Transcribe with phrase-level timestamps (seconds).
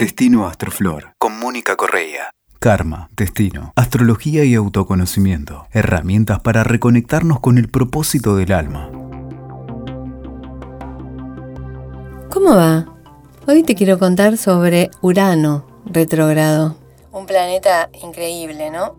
[0.00, 2.30] Destino Astroflor, con Mónica Correa.
[2.58, 5.66] Karma, destino, astrología y autoconocimiento.
[5.72, 8.90] Herramientas para reconectarnos con el propósito del alma.
[12.30, 12.86] ¿Cómo va?
[13.46, 16.78] Hoy te quiero contar sobre Urano retrógrado.
[17.12, 18.96] Un planeta increíble, ¿no?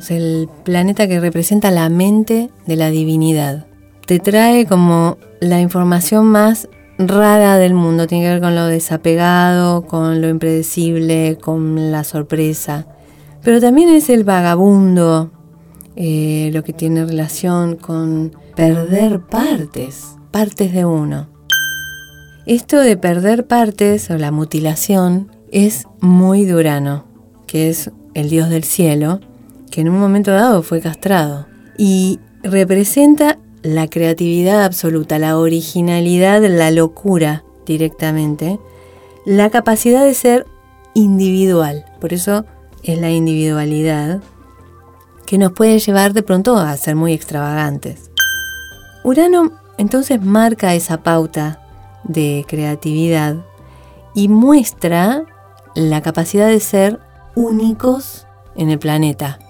[0.00, 3.66] Es el planeta que representa la mente de la divinidad.
[4.06, 8.06] Te trae como la información más rara del mundo.
[8.06, 12.86] Tiene que ver con lo desapegado, con lo impredecible, con la sorpresa.
[13.42, 15.30] Pero también es el vagabundo,
[15.94, 21.28] eh, lo que tiene relación con perder partes, partes de uno.
[22.46, 27.04] Esto de perder partes o la mutilación es muy durano,
[27.46, 29.20] que es el dios del cielo,
[29.70, 31.46] que en un momento dado fue castrado.
[31.78, 38.60] Y representa la creatividad absoluta, la originalidad, la locura directamente,
[39.24, 40.46] la capacidad de ser
[40.94, 41.84] individual.
[42.00, 42.44] Por eso
[42.84, 44.20] es la individualidad
[45.26, 48.12] que nos puede llevar de pronto a ser muy extravagantes.
[49.02, 51.60] Urano entonces marca esa pauta
[52.04, 53.34] de creatividad
[54.14, 55.24] y muestra
[55.74, 57.00] la capacidad de ser
[57.34, 59.40] únicos en el planeta.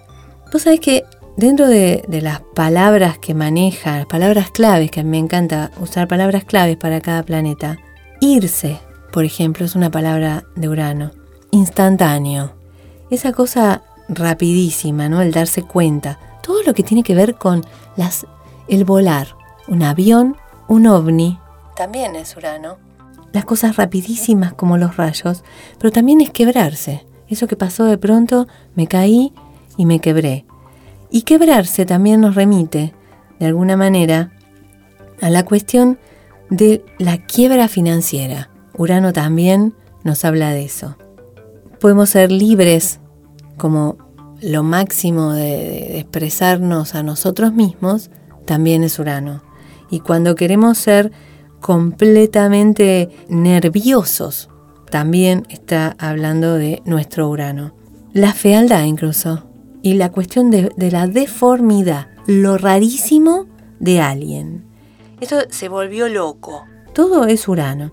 [0.50, 1.04] Vos sabés que
[1.36, 6.76] dentro de, las palabras que maneja, las palabras claves, que me encanta usar palabras claves
[6.76, 7.78] para cada planeta,
[8.20, 8.78] irse,
[9.12, 11.10] por ejemplo, es una palabra de Urano.
[11.50, 12.52] Instantáneo.
[13.10, 15.22] Esa cosa rapidísima, ¿no?
[15.22, 16.18] El darse cuenta.
[16.42, 17.64] Todo lo que tiene que ver con
[17.96, 18.26] las,
[18.68, 19.28] el volar.
[19.68, 20.36] Un avión,
[20.68, 21.38] un ovni,
[21.76, 22.78] también es Urano.
[23.32, 25.44] Las cosas rapidísimas como los rayos,
[25.78, 27.06] pero también es quebrarse.
[27.28, 29.34] Eso que pasó de pronto, me caí
[29.76, 30.46] y me quebré.
[31.10, 32.94] Y quebrarse también nos remite,
[33.38, 34.32] de alguna manera,
[35.20, 35.98] a la cuestión
[36.50, 38.50] de la quiebra financiera.
[38.76, 40.96] Urano también nos habla de eso.
[41.80, 43.00] Podemos ser libres
[43.56, 43.96] como
[44.40, 48.10] lo máximo de, expresarnos a nosotros mismos,
[48.44, 49.42] también es Urano.
[49.90, 51.12] Y cuando queremos ser
[51.60, 54.50] completamente nerviosos,
[54.90, 57.74] también está hablando de nuestro Urano.
[58.12, 59.44] La fealdad incluso
[59.86, 63.46] y la cuestión de, la deformidad, lo rarísimo
[63.78, 64.64] de alguien.
[65.20, 66.64] Esto se volvió loco.
[66.92, 67.92] Todo es Urano.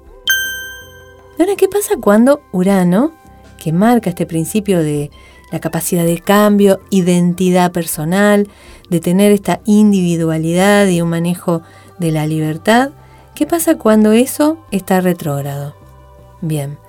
[1.38, 3.12] Ahora, ¿qué pasa cuando Urano,
[3.60, 5.12] que marca este principio de
[5.52, 8.48] la capacidad de cambio, identidad personal,
[8.90, 11.62] de tener esta individualidad y un manejo
[12.00, 12.90] de la libertad,
[13.36, 15.76] ¿qué pasa cuando eso está retrógrado?
[16.42, 16.80] Bien,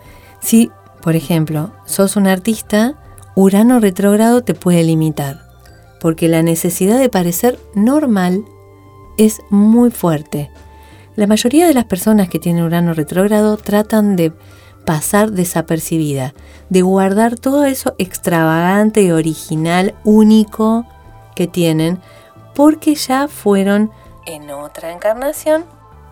[0.40, 0.70] si,
[1.02, 3.03] por ejemplo, sos un artista,
[3.36, 5.40] Urano retrógrado te puede limitar,
[6.00, 8.44] porque la necesidad de parecer normal
[9.16, 10.50] es muy fuerte.
[11.16, 14.32] La mayoría de las personas que tienen Urano retrógrado tratan de
[14.84, 16.34] pasar desapercibida,
[16.68, 20.86] de guardar todo eso extravagante, original, único
[21.34, 22.00] que tienen,
[22.54, 23.90] porque ya fueron
[24.26, 25.64] en otra encarnación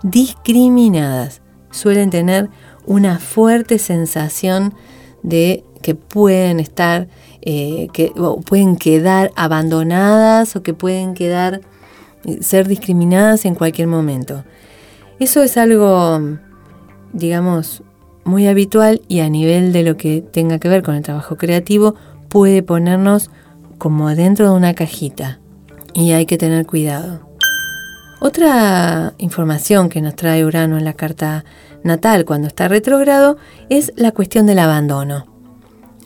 [0.03, 1.41] discriminadas.
[1.71, 2.51] Suelen tener
[2.85, 4.75] una fuerte sensación
[5.23, 7.09] de que pueden estar,
[7.43, 8.13] eh, que
[8.47, 11.61] pueden quedar abandonadas o que pueden quedar,
[12.25, 14.45] eh, ser discriminadas en cualquier momento.
[15.19, 16.39] Eso es algo,
[17.13, 17.83] digamos,
[18.25, 21.95] muy habitual y a nivel de lo que tenga que ver con el trabajo creativo,
[22.29, 23.31] puede ponernos
[23.79, 25.41] como dentro de una cajita
[25.93, 27.21] y hay que tener cuidado.
[28.21, 31.45] Otra información que nos trae Urano en la carta
[31.83, 33.37] natal cuando está retrógrado
[33.69, 35.32] es la cuestión del abandono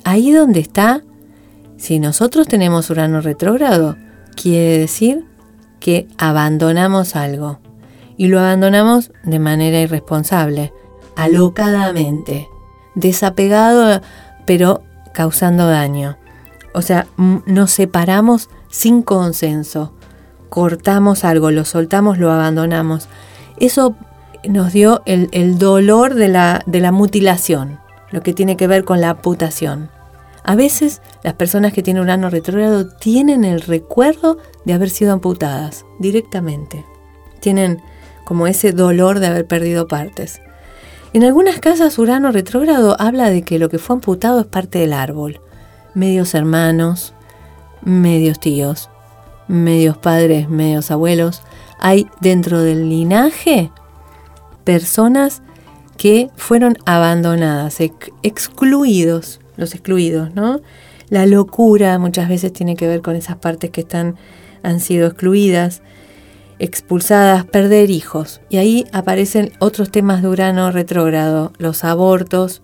[0.06, 1.02] ahí donde está,
[1.76, 3.96] si nosotros tenemos Urano retrógrado,
[4.36, 5.26] quiere decir
[5.80, 7.58] que abandonamos algo.
[8.16, 10.72] Y lo abandonamos de manera irresponsable,
[11.16, 12.48] alocadamente,
[12.94, 14.00] desapegado,
[14.46, 16.16] pero causando daño.
[16.72, 19.92] O sea, nos separamos sin consenso.
[20.50, 23.08] Cortamos algo, lo soltamos, lo abandonamos.
[23.58, 23.96] Eso
[24.48, 27.80] nos dio el, dolor de la, de la mutilación,
[28.12, 29.95] lo que tiene que ver con la amputación.
[30.48, 35.12] A veces las personas que tienen un ano retrógrado tienen el recuerdo de haber sido
[35.12, 36.84] amputadas directamente.
[37.40, 37.82] Tienen
[38.24, 40.40] como ese dolor de haber perdido partes.
[41.12, 44.92] En algunas casas Urano retrógrado habla de que lo que fue amputado es parte del
[44.92, 45.40] árbol.
[45.94, 47.12] Medios hermanos,
[47.82, 48.88] medios tíos,
[49.48, 51.42] medios padres, medios abuelos.
[51.80, 53.72] Hay dentro del linaje
[54.62, 55.42] personas
[55.96, 57.78] que fueron abandonadas,
[58.22, 60.60] excluidos los excluidos, ¿no?
[61.08, 64.16] La locura muchas veces tiene que ver con esas partes que están,
[64.62, 65.82] han sido excluidas,
[66.58, 68.40] expulsadas, perder hijos.
[68.48, 72.62] Y ahí aparecen otros temas de Urano retrógrado, los abortos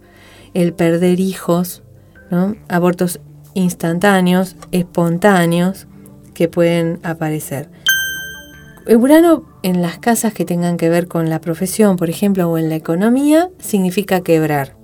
[0.55, 1.83] el perder hijos,
[2.69, 3.21] abortos
[3.55, 5.87] instantáneos, espontáneos,
[6.35, 7.69] que pueden aparecer.
[8.87, 12.69] Urano en las casas que tengan que ver con la profesión, por ejemplo, o en
[12.69, 14.77] la economía, significa quebrar.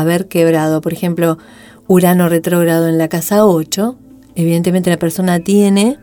[0.00, 1.38] Haber quebrado, por ejemplo,
[1.86, 3.96] Urano retrógrado en la casa 8,
[4.34, 5.98] evidentemente la persona tiene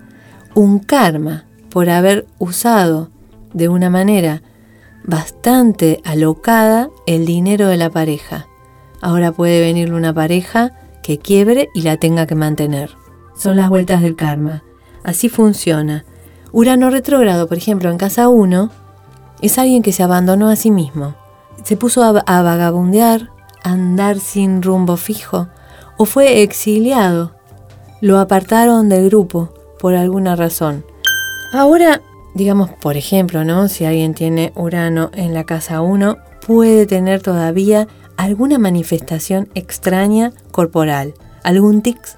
[0.54, 3.10] un karma por haber usado
[3.54, 4.44] de una manera
[5.04, 8.48] bastante alocada el dinero de la pareja.
[9.02, 12.92] Ahora puede venirle una pareja que quiebre y la tenga que mantener.
[13.36, 14.64] Son las vueltas del karma.
[15.04, 16.06] Así funciona.
[16.52, 18.70] Urano retrógrado, por ejemplo, en casa 1,
[19.42, 21.16] es alguien que se abandonó a sí mismo.
[21.64, 23.32] Se puso a, a vagabundear,
[23.64, 25.48] andar sin rumbo fijo,
[25.98, 27.36] o fue exiliado.
[28.02, 30.86] Lo apartaron del grupo por alguna razón.
[31.54, 32.02] Ahora,
[32.34, 33.68] digamos, por ejemplo, ¿no?
[33.68, 41.14] Si alguien tiene Urano en la casa 1, puede tener todavía alguna manifestación extraña corporal,
[41.44, 42.18] algún tics,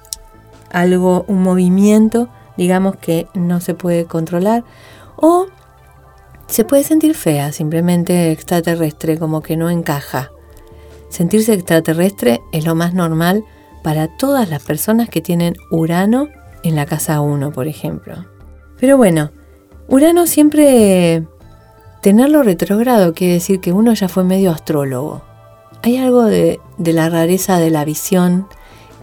[0.70, 4.64] algo, un movimiento digamos que no se puede controlar,
[5.16, 5.46] o
[6.46, 10.30] se puede sentir fea, simplemente extraterrestre, como que no encaja.
[11.12, 13.44] Sentirse extraterrestre es lo más normal
[13.82, 16.28] para todas las personas que tienen Urano
[16.62, 18.24] en la casa 1, por ejemplo.
[18.80, 19.30] Pero bueno,
[19.88, 21.26] Urano siempre
[22.00, 25.22] tenerlo retrogrado quiere decir que uno ya fue medio astrólogo.
[25.82, 28.46] Hay algo de, de la rareza de la visión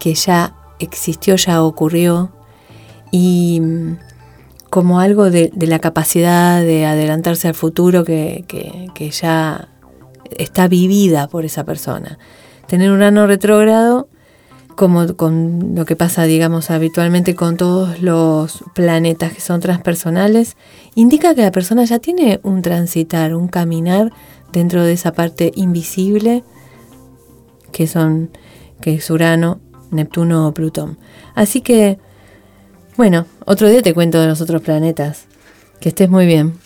[0.00, 2.32] que ya existió, ya ocurrió,
[3.12, 3.96] y mm,
[4.70, 8.44] como algo de, la capacidad de adelantarse al futuro que,
[9.20, 9.68] ya
[10.38, 12.18] está vivida por esa persona.
[12.66, 14.08] Tener un ano retrógrado,
[14.76, 20.56] como con lo que pasa, digamos, habitualmente con todos los planetas que son transpersonales,
[20.94, 24.12] indica que la persona ya tiene un transitar, un caminar
[24.52, 26.44] dentro de esa parte invisible
[27.72, 28.30] que son
[28.80, 29.60] que es Urano,
[29.90, 30.98] Neptuno o Plutón.
[31.34, 31.98] Así que
[33.00, 35.24] bueno, otro día te cuento de los otros planetas.
[35.80, 36.58] Que estés muy bien.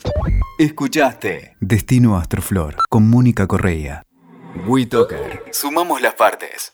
[0.56, 4.04] Escuchaste Destino Astroflor con Mónica Correa.
[4.68, 5.42] WeToker.
[5.50, 6.73] Sumamos las partes.